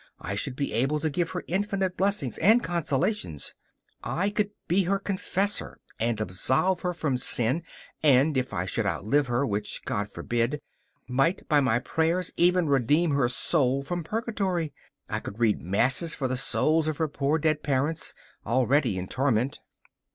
[0.19, 3.53] I should be able to give her infinite blessings and consolations.
[4.03, 7.61] I could be her confessor and absolve her from sin,
[8.01, 10.59] and, if I should outlive her which God forbid!
[11.07, 14.73] might by my prayers even redeem her soul from Purgatory.
[15.07, 19.59] I could read masses for the souls of her poor dead parents, already in torment.